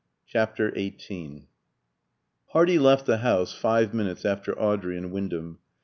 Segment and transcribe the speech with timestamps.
[0.25, 1.47] CHAPTER XVIII
[2.53, 5.59] Hardy left the house five minutes after Audrey and Wyndham.